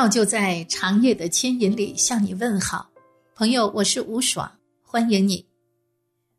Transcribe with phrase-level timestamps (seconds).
[0.00, 2.88] 照就在长夜的牵引里向你问好，
[3.34, 4.50] 朋友，我是吴爽，
[4.82, 5.44] 欢迎你。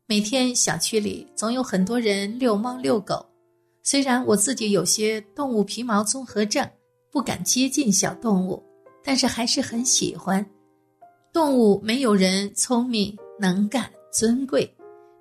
[0.04, 3.24] 每天小区里总有很多人遛猫遛狗，
[3.84, 6.68] 虽然我自己有些动物皮毛综合症，
[7.12, 8.60] 不敢接近小动物，
[9.04, 10.44] 但是还是很喜欢。
[11.32, 14.68] 动物没有人聪明、能干、尊贵，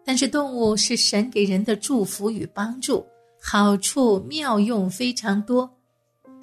[0.04, 3.06] 但是动物是神给人的祝福与帮助，
[3.40, 5.72] 好处妙用非常多。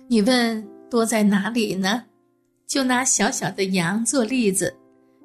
[0.07, 0.78] 你问？
[0.91, 2.05] 多在哪里呢？
[2.67, 4.77] 就拿小小的羊做例子，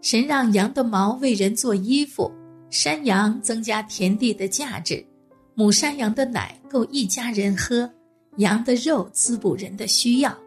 [0.02, 2.32] 神让羊的毛为人做衣服，
[2.70, 5.06] 山羊增加田地的价值，
[5.54, 7.90] 母山羊的奶够一家人喝，
[8.38, 10.38] 羊的肉滋补人的需要。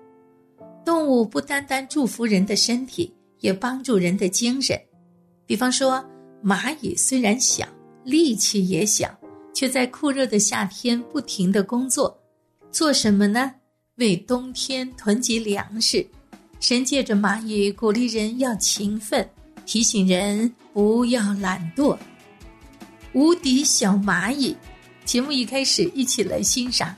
[0.85, 4.81] 动物不单单祝福人的身体，也帮助人的精神。
[5.45, 6.03] 比方说，
[6.43, 7.67] 蚂蚁虽然小，
[8.05, 9.15] 力气也小，
[9.53, 12.17] 却在酷热的夏天不停的工作，
[12.71, 13.53] 做什么呢？
[13.97, 16.07] 为冬天囤积粮食，
[16.61, 19.27] 神借着蚂蚁鼓励人要勤奋，
[19.65, 21.97] 提醒人不要懒惰。
[23.15, 24.55] 无敌小蚂蚁，
[25.07, 26.95] 节目一开始，一起来欣赏。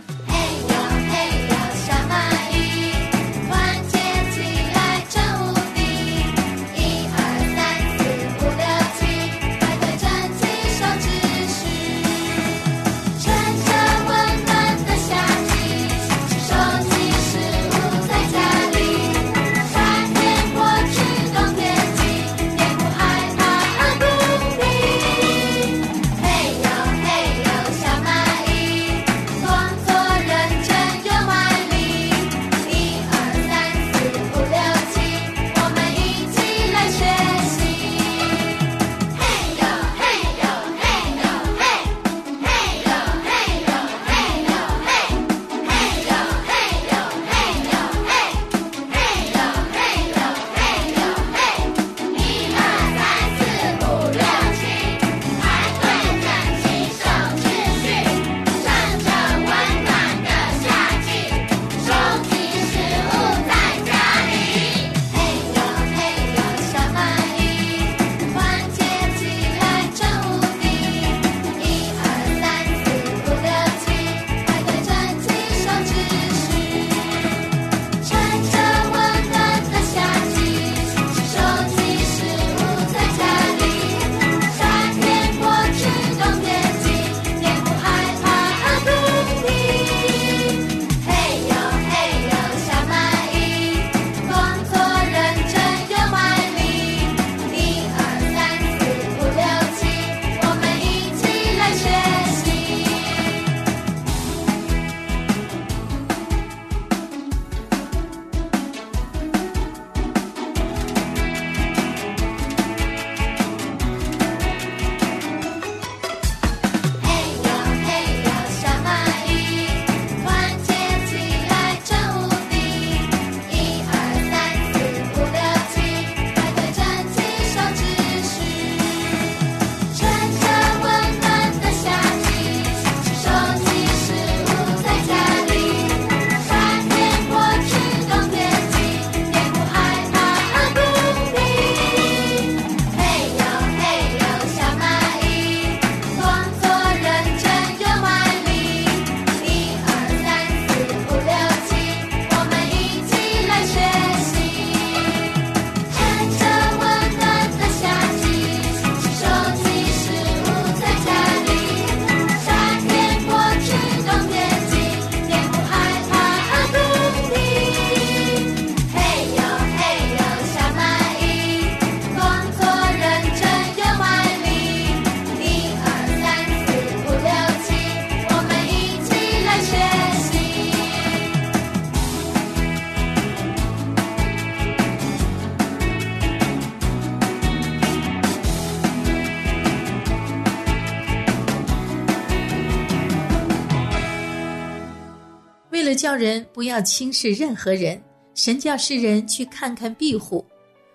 [196.19, 197.99] 人不要轻视任何人。
[198.35, 200.45] 神叫世人去看看壁虎，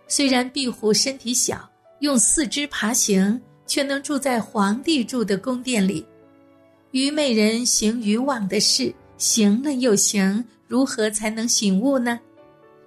[0.08, 6.06] 虽然壁虎身体小，用四肢爬行，却能住在皇帝住的宫殿里。
[6.92, 12.18] 愚昧人行愚妄的事，行了又行，如何才能醒悟呢？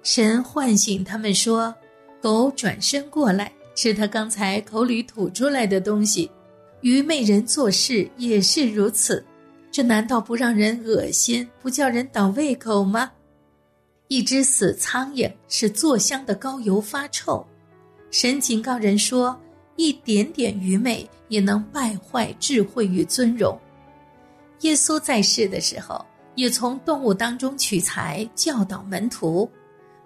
[0.01, 1.75] 神唤醒他们说
[2.19, 6.31] ：“狗转身过来，吃他刚才口里吐出来的东西。
[6.81, 9.23] 愚昧人做事也是如此，
[9.71, 13.11] 这难道不让人恶心，不叫人倒胃口吗？”
[14.09, 17.45] 一只死苍蝇使做香的膏油发臭，
[18.09, 19.37] 神警告人说：
[19.75, 23.59] 一点点愚昧也能败坏智慧与尊荣。
[24.61, 26.03] 耶稣在世的时候，
[26.35, 29.49] 也从动物当中取材教导门徒。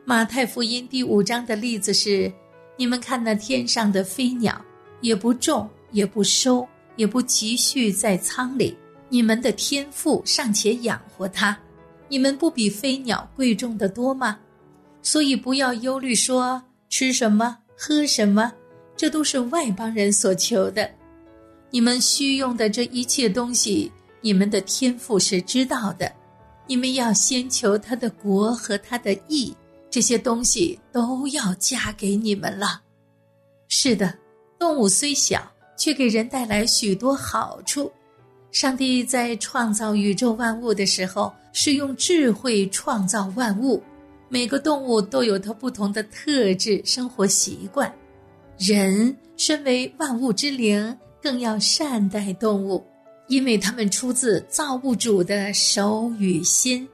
[0.03, 2.29] 马太福音第五章的例子是：
[2.75, 4.59] 你们看那天上的飞鸟，
[5.01, 8.75] 也不种，也不收，也不积蓄在仓里，
[9.11, 11.55] 你们的天赋尚且养活它。
[12.07, 14.39] 你们不比飞鸟贵重的多吗？
[15.01, 18.53] 所以不要忧虑，说吃什么、喝什么，
[18.95, 20.89] 这都是外邦人所求的。
[21.71, 23.91] 你们需用的这一切东西，
[24.21, 26.09] 你们的天赋是知道的。
[26.65, 29.53] 你们要先求他的国和他的义，
[29.89, 32.81] 这些东西都要加给你们了。
[33.67, 34.17] 是的，
[34.57, 35.41] 动物虽小，
[35.77, 37.91] 却给人带来许多好处。
[38.51, 41.33] 上帝在创造宇宙万物的时候。
[41.53, 43.83] 是用智慧创造万物，
[44.29, 47.93] 每个动物都有它不同的特质、生活习惯。
[48.57, 52.81] 人身为万物之灵，更要善待动物，
[53.27, 56.87] 因为它们出自造物主的手与心。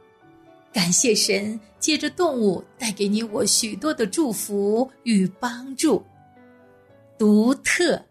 [0.73, 6.03] 感谢神，借着动物带给你我许多的祝福与帮助。
[7.15, 8.03] 独特，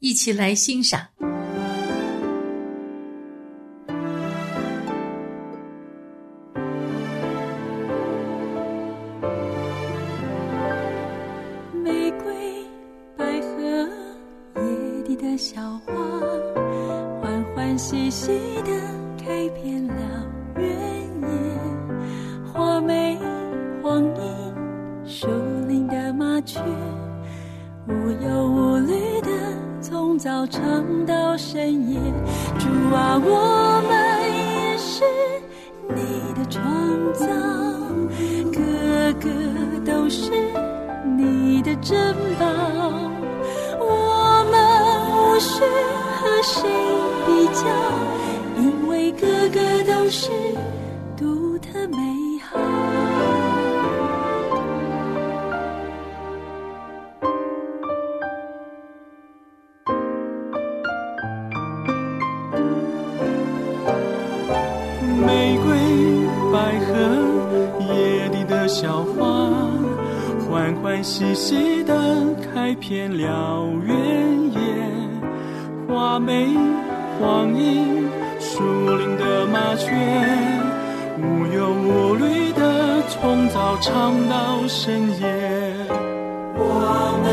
[0.00, 1.06] 一起来欣赏。
[15.04, 15.92] 地的小花，
[17.20, 18.32] 欢欢喜喜
[18.64, 18.70] 的
[19.22, 19.94] 开遍了
[20.56, 21.28] 原野，
[22.50, 23.18] 花眉、
[23.82, 24.54] 黄莺、
[25.04, 25.26] 树
[25.68, 26.58] 林的麻雀，
[27.86, 29.28] 无忧无虑的
[29.82, 30.62] 从早唱
[31.04, 31.98] 到深夜。
[32.58, 33.92] 主啊，我们
[34.32, 35.04] 也是
[35.90, 36.64] 你的创
[37.12, 37.26] 造，
[38.50, 39.28] 个个
[39.84, 40.30] 都是
[41.16, 42.46] 你的珍宝，
[45.44, 45.60] 们无需
[46.20, 46.68] 和谁。
[47.26, 47.62] 比较，
[48.58, 50.30] 因为个个都是
[51.16, 51.96] 独特美
[52.42, 52.58] 好。
[65.26, 65.68] 玫瑰、
[66.52, 66.92] 百合、
[67.80, 69.50] 野地的小花，
[70.46, 71.94] 欢欢喜喜的
[72.52, 74.58] 开遍了原野，
[75.94, 76.48] 花美。
[77.20, 78.10] 黄莺，
[78.40, 79.92] 树林的麻雀，
[81.22, 85.24] 无忧无虑的从早唱到深夜。
[86.56, 86.60] 我
[87.22, 87.26] 们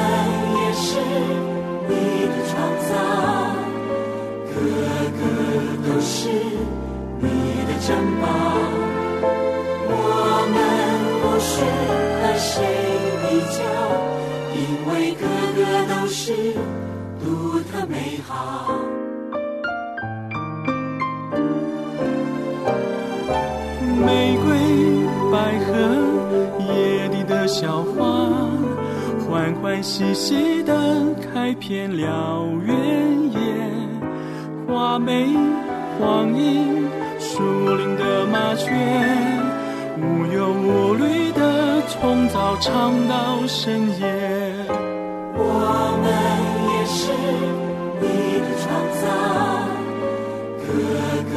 [0.62, 1.00] 也是
[1.90, 1.92] 你
[2.30, 2.54] 的创
[2.88, 2.94] 造，
[4.54, 4.54] 个
[5.18, 5.20] 个
[5.84, 6.30] 都是
[7.20, 7.26] 你
[7.66, 7.90] 的珍
[8.22, 8.24] 宝。
[9.90, 9.96] 我
[10.54, 10.56] 们
[11.20, 11.50] 不需
[12.22, 12.54] 和谁
[13.24, 13.26] 比
[13.58, 13.60] 较，
[14.54, 15.26] 因为个
[15.58, 16.24] 个都是
[17.24, 18.68] 独特美好。
[24.04, 24.50] 玫瑰、
[25.32, 25.72] 百合、
[26.74, 28.02] 野地的小花，
[29.20, 30.74] 欢欢喜喜的
[31.32, 33.40] 开遍了原野。
[34.68, 35.28] 花美、
[36.00, 37.44] 黄莺、树
[37.76, 38.72] 林的麻雀，
[40.00, 44.21] 无忧无虑的从早唱到深夜。
[48.02, 48.04] 你
[48.42, 48.66] 的创
[49.02, 49.04] 造，
[50.66, 50.68] 个
[51.32, 51.34] 个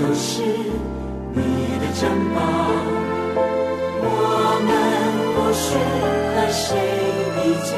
[0.14, 0.26] 是。
[1.34, 1.40] 你
[1.80, 2.00] 的珍
[2.34, 2.38] 宝，
[4.04, 4.06] 我
[4.66, 4.70] 们
[5.34, 5.64] 不需
[6.34, 6.60] 和谁
[7.34, 7.38] 比
[7.70, 7.72] 较，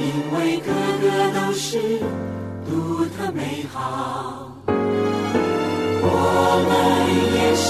[0.00, 0.02] 因
[0.32, 0.68] 为个
[1.02, 1.04] 个
[1.34, 1.66] 都是
[2.64, 2.70] 独
[3.14, 3.38] 特美
[3.70, 3.76] 好。
[6.06, 6.08] 我
[6.64, 6.72] 们
[7.36, 7.68] 也是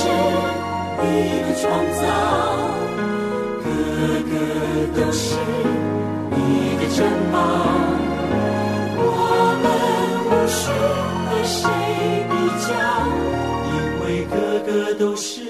[1.03, 1.05] 你
[1.43, 1.63] 的创
[1.99, 2.03] 造，
[3.65, 3.67] 个
[4.31, 4.33] 个
[4.95, 5.27] 都是
[6.31, 6.39] 你
[6.79, 6.97] 的珍
[7.33, 7.35] 宝，
[11.45, 11.69] 谁
[12.29, 12.35] 比
[12.67, 12.73] 较？
[13.71, 15.43] 因为个个都是，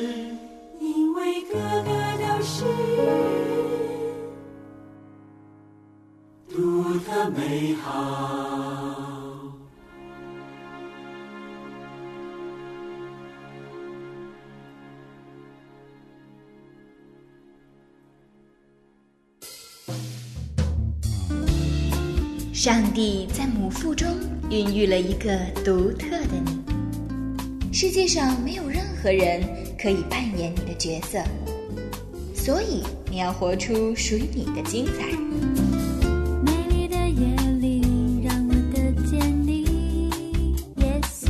[0.80, 2.64] 因为个个都是
[6.48, 7.92] 独特美好。
[22.52, 24.08] 上帝在母腹中
[24.50, 26.52] 孕育了一个独特的你。
[27.72, 29.42] 世界上没有任何人
[29.76, 31.22] 可以扮演你的角色，
[32.34, 35.10] 所以你要活出属于你的精彩。
[36.44, 37.82] 美丽的夜里，
[38.22, 39.64] 让我的见你，
[40.76, 41.28] 耶稣，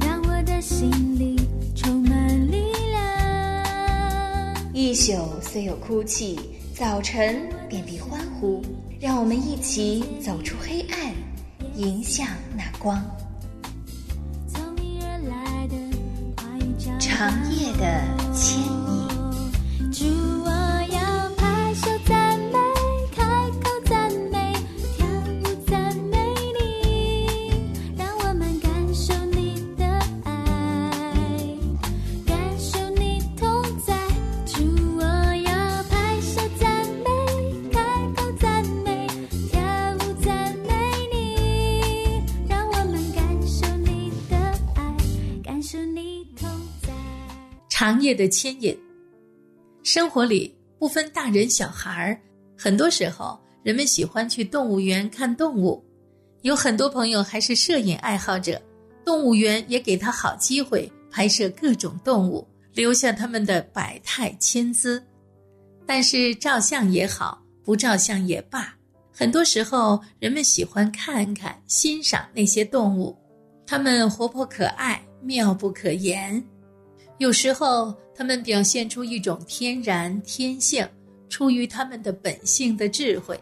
[0.00, 1.36] 让我的心里
[1.74, 4.72] 充满力量。
[4.72, 5.12] 一宿
[5.42, 6.38] 虽有哭泣，
[6.80, 8.62] 早晨便必欢呼。
[8.98, 11.12] 让我们一起走出黑暗，
[11.76, 13.04] 迎向那光。
[47.90, 48.78] 行业的牵引。
[49.82, 52.20] 生活里不分大人小孩儿，
[52.56, 55.84] 很多时候人们喜欢去动物园看动物。
[56.42, 58.62] 有很多朋友还是摄影爱好者，
[59.04, 65.02] 动物园也给他好机会拍摄各种动物，留下他们的百态千姿。
[65.84, 68.72] 但是照相也好，不照相也罢，
[69.12, 73.18] 很多时候人们喜欢看看、欣赏那些动物，
[73.66, 76.40] 它们活泼可爱，妙不可言。
[77.20, 80.88] 有时候，他们表现出一种天然天性，
[81.28, 83.38] 出于他们的本性的智慧，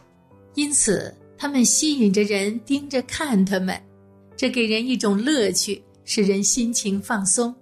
[0.57, 3.81] 因此他们吸引着人盯着看他们，
[4.37, 7.55] 这给人一种乐趣，使人心情放松。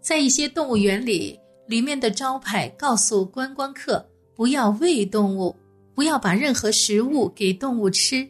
[0.00, 5.56] 在一些动物园里，里面的招牌告诉观光客不要喂动物，
[5.92, 8.24] 不要把任何食物给动物吃。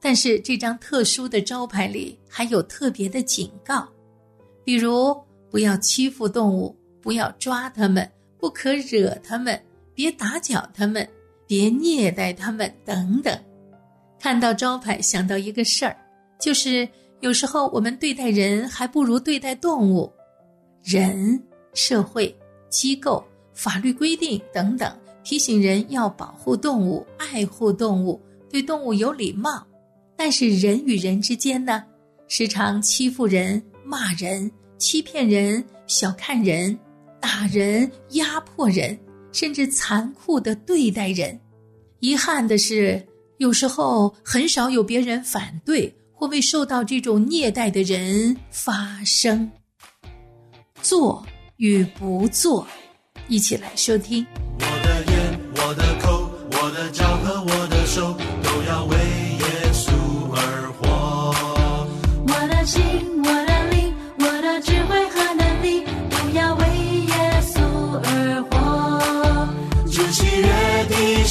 [0.00, 3.86] 但是这张特殊的招牌里还有特别的警告，
[4.64, 5.14] 比如。
[5.52, 9.62] 不要欺负动物，不要抓它们，不可惹它们，
[9.94, 11.06] 别打搅它们，
[11.46, 13.38] 别虐待它们，等等。
[14.18, 15.94] 看到招牌，想到一个事儿，
[16.40, 16.88] 就是
[17.20, 20.10] 有时候我们对待人还不如对待动物。
[20.82, 21.38] 人、
[21.74, 22.34] 社会、
[22.70, 24.90] 机构、法律规定等等，
[25.22, 28.18] 提醒人要保护动物、爱护动物，
[28.48, 29.66] 对动物有礼貌。
[30.16, 31.84] 但是人与人之间呢，
[32.26, 34.50] 时常欺负人、骂人。
[34.78, 36.78] 欺骗人、小看人、
[37.20, 38.98] 打人、压迫人，
[39.32, 41.38] 甚至残酷的对待人。
[42.00, 43.06] 遗憾的是，
[43.38, 49.50] 有时候很少有别人反对或为受到这种虐待的人发声。
[50.82, 51.24] 做
[51.58, 52.66] 与不做，
[53.28, 54.26] 一起来收听。
[54.58, 58.96] 我的眼、我的口、我的脚和我的手，都要为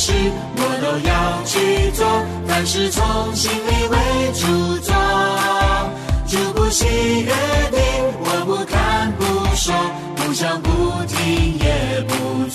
[0.02, 0.12] 事，
[0.58, 2.08] 我都要去做，
[2.48, 3.96] 凡事从心里为
[4.34, 4.42] 主
[4.80, 4.96] 做。
[6.26, 6.86] 主不喜
[7.22, 7.32] 悦
[7.70, 7.78] 的，
[8.20, 9.24] 我不看不
[9.56, 9.76] 说，
[10.16, 10.70] 不想不
[11.06, 12.50] 听也不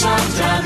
[0.00, 0.57] 力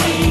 [0.00, 0.29] see.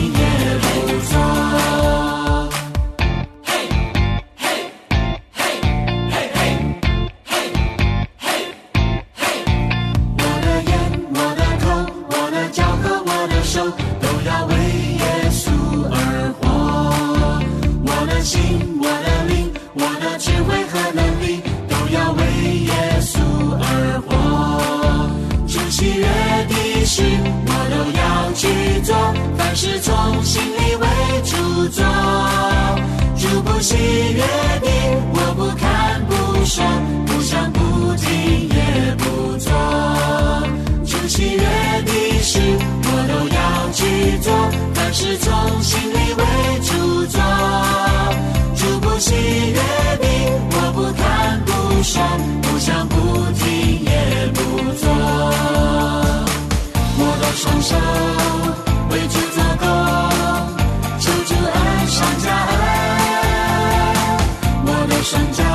[65.10, 65.49] 山楂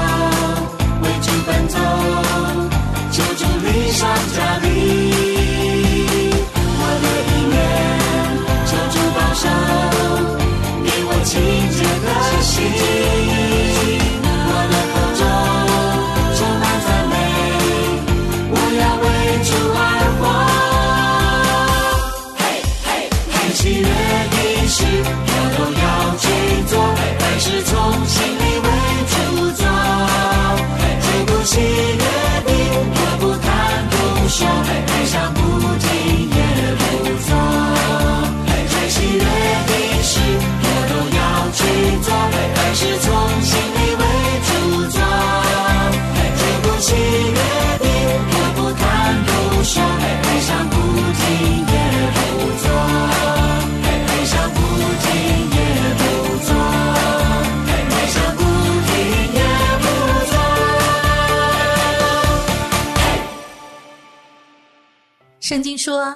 [65.54, 66.12] 圣经说，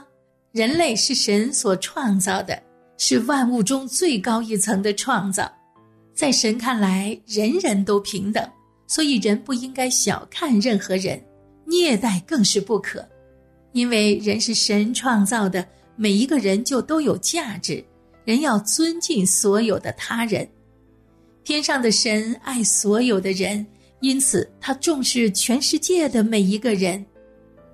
[0.51, 2.61] 人类是神所创造的，
[2.97, 5.49] 是万物中最高一层的创造。
[6.13, 8.45] 在神看来，人人都平等，
[8.89, 11.25] 所以人不应该小看任何人，
[11.65, 13.09] 虐待更是不可。
[13.71, 17.85] 因为人是神创造的，每一个人就都有价值，
[18.25, 20.49] 人要尊敬所有的他人。
[21.45, 23.65] 天上的神爱所有的人，
[24.01, 27.07] 因此他重视全世界的每一个人。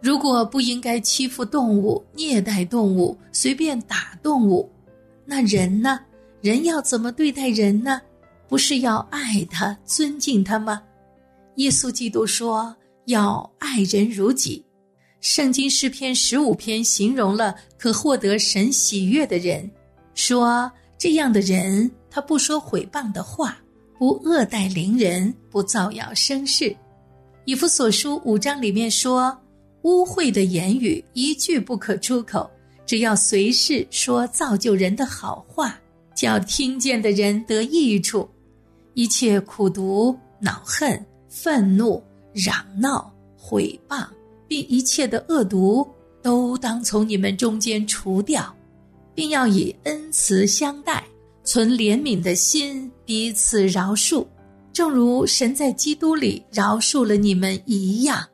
[0.05, 4.71] 如果不应该欺负动物、虐待动物、随便打动物，
[5.25, 5.99] 那人呢？
[6.43, 8.03] 人要怎么对待人呢？
[8.47, 10.83] 不是要爱他、尊敬他吗？
[11.57, 14.63] 耶稣基督说要爱人如己。
[15.23, 19.67] 圣经诗篇十五篇形容了可获得神喜悦的人，
[20.15, 23.57] 说这样的人，他不说毁谤的话，
[23.99, 26.77] 不恶待邻人，不造谣生事。
[27.47, 29.35] 以弗所书五章里面说。
[29.85, 32.51] 污秽的言语一句不可出口，
[32.87, 35.79] 只要随时说造就人的好话，
[36.17, 38.29] 叫听见的人得益处。
[38.95, 44.07] 一切苦毒、恼恨、愤怒、嚷闹、毁谤，
[44.49, 45.87] 并一切的恶毒，
[46.23, 48.55] 都当从你们中间除掉，
[49.15, 51.05] 并要以恩慈相待，
[51.43, 54.25] 存怜悯的心，彼此饶恕，
[54.73, 58.27] 正如神在基督里饶恕了你们一样。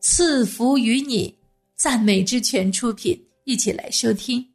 [0.00, 1.34] 赐福于你，
[1.74, 4.47] 赞美之泉出品，一起来收听。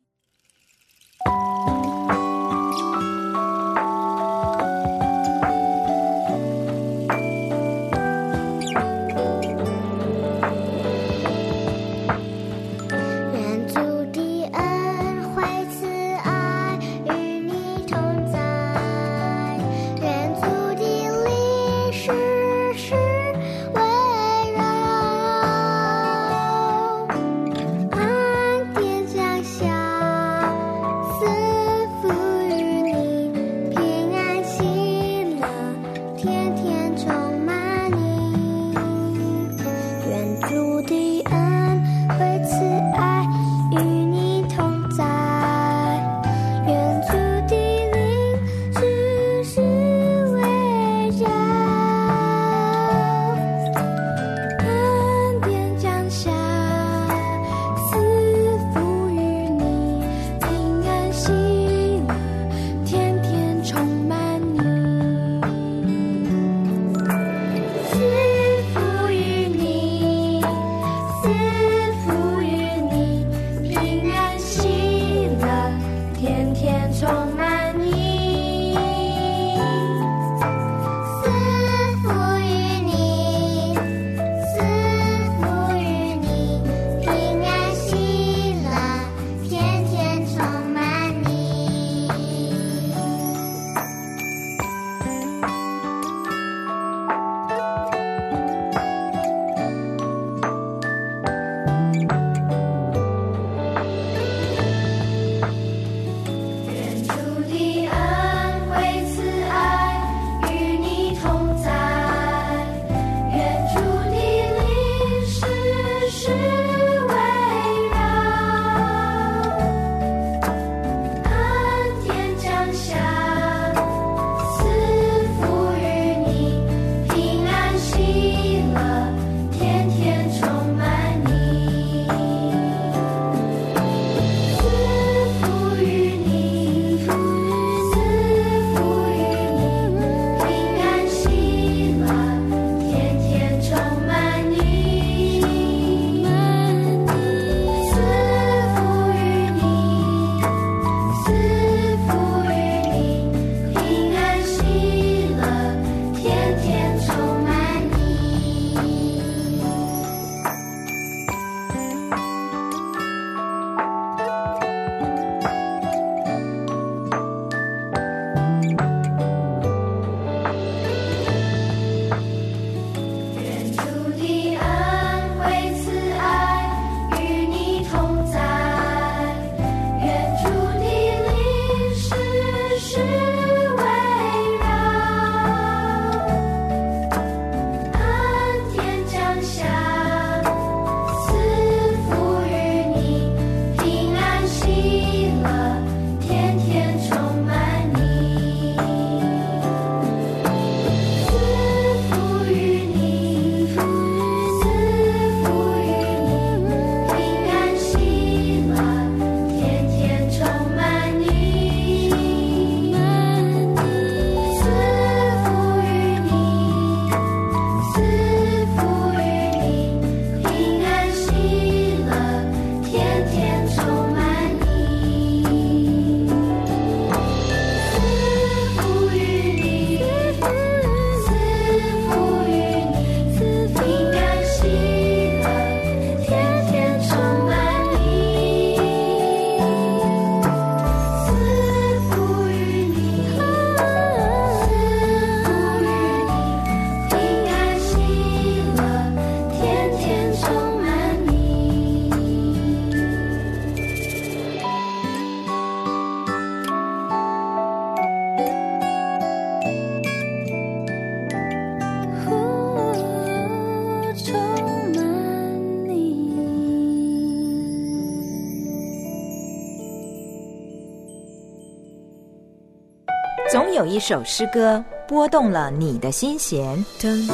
[273.93, 277.29] 一首诗歌拨动了你的心弦，当你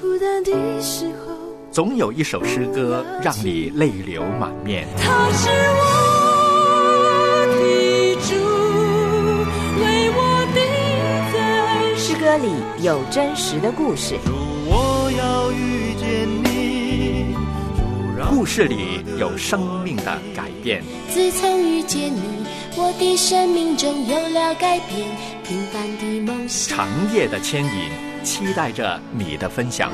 [0.00, 1.34] 孤单的时候，
[1.72, 4.86] 总有一首诗歌让你泪流满面。
[4.96, 5.82] 他是我
[7.50, 8.32] 的主，
[9.82, 10.18] 为我
[10.54, 10.62] 定
[11.32, 11.36] 在
[11.96, 12.48] 诗歌里
[12.84, 14.14] 有真实的故事，
[14.68, 17.34] 我要遇见你，
[18.30, 20.84] 故事里有生命的改变。
[21.12, 22.43] 自从遇见你，
[22.76, 25.08] 我的生命中有了改变，
[25.44, 26.76] 平凡的梦想。
[26.76, 29.92] 长夜的牵引，期待着你的分享。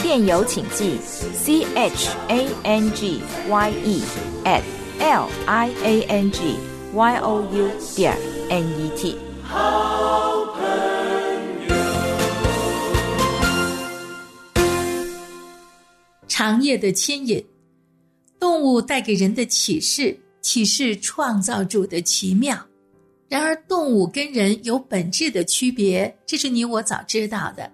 [0.00, 1.00] 电邮请寄
[1.34, 4.02] c h a n g y e
[4.44, 4.62] at
[5.00, 6.56] l i a n g
[6.94, 8.16] y o u 点
[8.48, 9.18] n e t。
[16.28, 17.44] 长夜的牵引，
[18.38, 22.58] 动物带给人的启示，启示创造主的奇妙。
[23.28, 27.70] 然而，动物跟人有本质的区别，这是你我早知道的。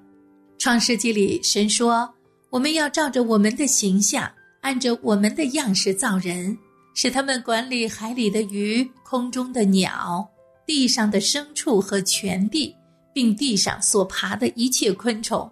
[0.58, 2.08] 创世纪里，神说
[2.48, 6.56] ：“我们要照着我们的形象，按着我们的样式造人，
[6.94, 10.26] 使他们管理海里的鱼、空中的鸟、
[10.66, 12.74] 地上的牲畜和全地，
[13.12, 15.50] 并地上所爬的一切昆虫。”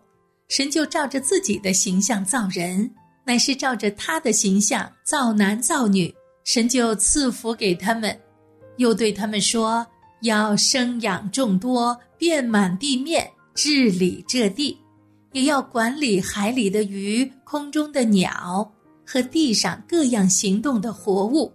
[0.49, 2.91] 神就照着自己的形象造人，
[3.31, 6.13] 乃是照着他的形象造男造女。
[6.43, 8.19] 神就赐福给他们，
[8.79, 9.87] 又对他们说
[10.23, 14.77] ：“要生养众多，遍满地面，治理这地，
[15.31, 18.69] 也要管理海里的鱼、空中的鸟
[19.07, 21.53] 和地上各样行动的活物。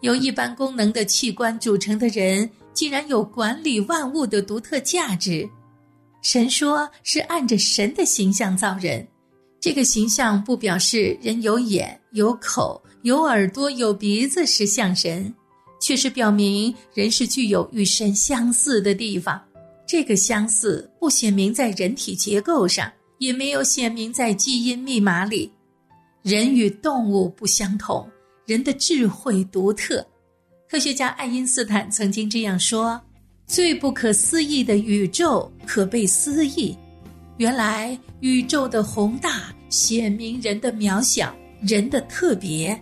[0.00, 5.48] 由一般功能的器官组成的人，竟然有管理万物的独特价值。”
[6.20, 9.06] 神说是按着神的形象造人，
[9.60, 15.32] 这个形象不表示人有眼、有口、有耳朵、有鼻子是像神，
[15.80, 19.40] 却是表明人是具有与神相似的地方。
[19.86, 25.50] 这个相似不显明在人体结构上，也没有显明在基因密码里。
[26.22, 28.08] 人与动物不相同，
[28.46, 30.04] 人的智慧独特。
[30.68, 33.00] 科学家爱因斯坦曾经这样说。
[33.46, 36.76] 最不可思议的宇宙可被思议，
[37.38, 42.78] 原来宇宙的宏大显明人的渺小，人的特别。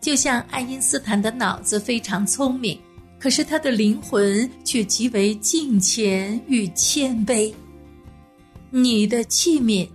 [0.00, 2.78] 就像爱因斯坦的脑子非常聪明，
[3.18, 7.52] 可是他的灵魂却极为敬虔与谦卑。
[8.70, 9.88] 你的器皿，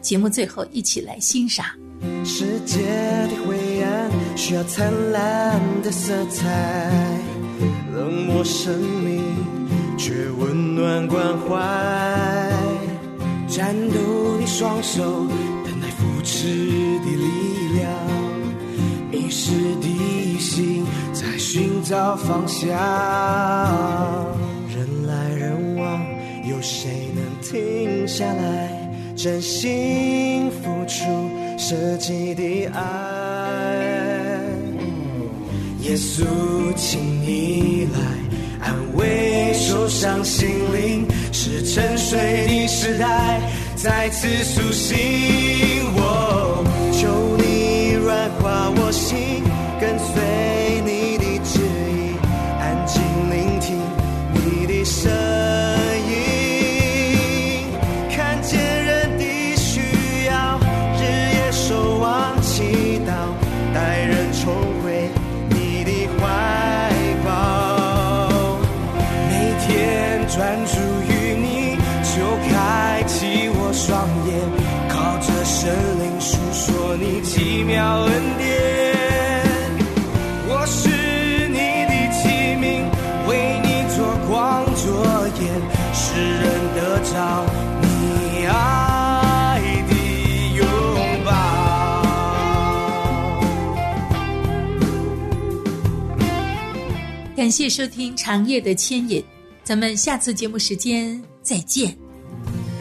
[0.00, 1.66] 节目最后一起来欣赏。
[2.24, 7.20] 世界的灰暗需要灿烂的色彩，
[7.94, 9.22] 冷漠生命
[9.98, 12.61] 却温暖关怀，
[13.54, 15.26] 战斗的双手
[15.62, 16.48] 等待扶持
[17.00, 17.86] 的力量，
[19.10, 22.70] 迷失的心在寻找方向，
[24.74, 26.02] 人来人往，
[26.48, 28.70] 有谁能停下来？
[29.14, 31.04] 真心付出
[31.58, 32.80] 舍己的爱，
[35.82, 36.24] 耶稣，
[36.74, 38.00] 请你来
[38.66, 43.40] 安慰受伤心灵，是沉睡的时代
[43.74, 46.01] 再次苏醒。
[70.34, 70.72] 专注
[71.12, 74.32] 于你，就开启我双眼，
[74.88, 75.68] 靠着神
[76.00, 78.42] 灵诉说你奇妙恩典。
[80.48, 80.88] 我是
[81.48, 82.22] 你的器
[82.56, 82.64] 皿，
[83.28, 85.04] 为你做光做
[85.38, 85.44] 盐，
[85.92, 86.00] 使
[86.40, 86.42] 人
[86.76, 86.80] 得
[87.12, 87.12] 着
[87.82, 89.92] 你爱的
[90.56, 90.64] 拥
[91.26, 91.30] 抱。
[97.36, 99.20] 感谢收听《长夜的牵引》，
[99.64, 101.96] 咱们下次节目时间再见。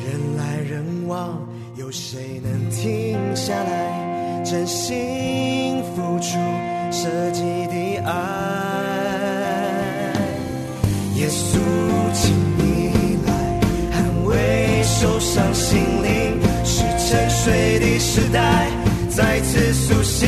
[0.04, 4.44] 人来人往，有谁能停下来？
[4.44, 6.39] 真心付出
[6.91, 8.12] 舍己的爱。
[11.17, 11.60] 耶稣，
[12.15, 13.32] 请你来
[13.91, 18.67] 安慰受伤心灵，是沉睡的时代
[19.08, 20.28] 再次苏醒